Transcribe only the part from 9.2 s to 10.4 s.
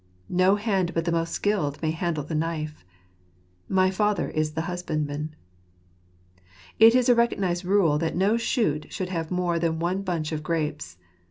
more than one bunch